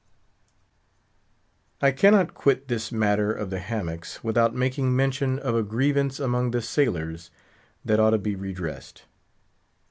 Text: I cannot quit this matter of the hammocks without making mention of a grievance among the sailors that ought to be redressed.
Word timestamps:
I 1.79 1.91
cannot 1.91 2.33
quit 2.33 2.67
this 2.67 2.91
matter 2.91 3.31
of 3.31 3.51
the 3.51 3.59
hammocks 3.59 4.23
without 4.23 4.55
making 4.55 4.95
mention 4.95 5.37
of 5.37 5.53
a 5.53 5.61
grievance 5.61 6.19
among 6.19 6.49
the 6.49 6.61
sailors 6.63 7.29
that 7.85 7.99
ought 7.99 8.09
to 8.09 8.17
be 8.17 8.33
redressed. 8.33 9.03